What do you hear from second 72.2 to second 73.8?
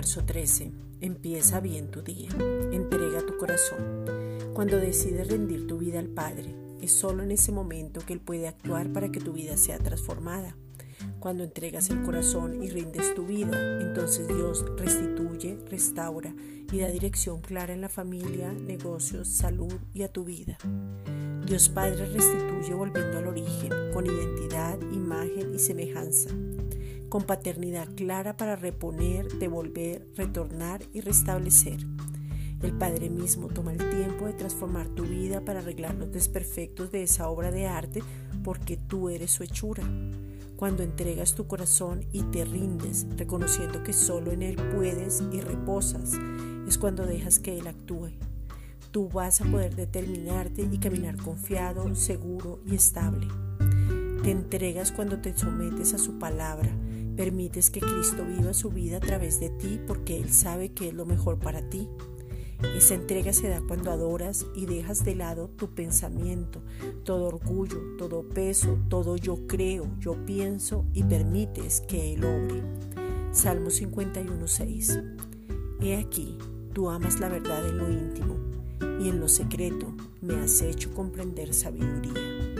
obre. Salmo